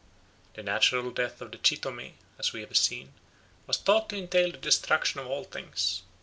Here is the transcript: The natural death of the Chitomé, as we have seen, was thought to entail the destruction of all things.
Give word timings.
The 0.55 0.63
natural 0.63 1.11
death 1.11 1.41
of 1.41 1.51
the 1.51 1.59
Chitomé, 1.59 2.13
as 2.39 2.53
we 2.53 2.61
have 2.61 2.75
seen, 2.75 3.13
was 3.67 3.77
thought 3.77 4.09
to 4.09 4.17
entail 4.17 4.49
the 4.49 4.57
destruction 4.57 5.19
of 5.19 5.27
all 5.27 5.43
things. 5.43 6.01